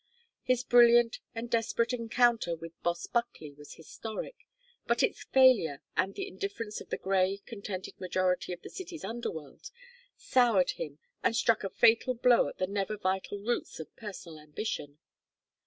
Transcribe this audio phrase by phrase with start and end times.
[0.41, 4.47] His brilliant and desperate encounter with Boss Buckley was historic,
[4.87, 9.69] but its failure, and the indifference of the gay contented majority to the city's underworld,
[10.17, 14.97] soured him and struck a fatal blow at the never vital roots of personal ambition.